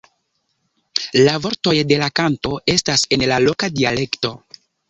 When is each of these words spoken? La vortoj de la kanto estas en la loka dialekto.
La 1.27 1.35
vortoj 1.43 1.75
de 1.91 1.99
la 2.05 2.09
kanto 2.21 2.57
estas 2.77 3.07
en 3.19 3.29
la 3.33 3.41
loka 3.47 3.71
dialekto. 3.79 4.37